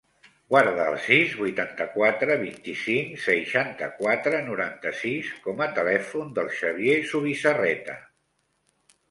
[0.51, 8.01] Guarda el sis, vuitanta-quatre, vint-i-cinc, seixanta-quatre, noranta-sis com a telèfon del Xavier Zubizarreta.